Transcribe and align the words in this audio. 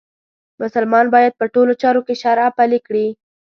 مسلمان 0.61 1.05
باید 1.15 1.33
په 1.39 1.45
ټولو 1.53 1.73
چارو 1.81 2.01
کې 2.07 2.15
شرعه 2.21 2.49
پلې 2.57 2.79
کړي. 2.87 3.07